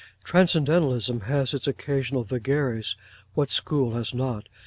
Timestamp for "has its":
1.29-1.67